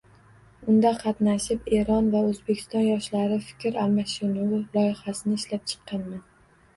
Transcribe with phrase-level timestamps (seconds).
[0.71, 6.25] Unda qatnashib, Eron va O‘zbekiston yoshlari fikr almashinuv loyihasini ishlab chiqqanman.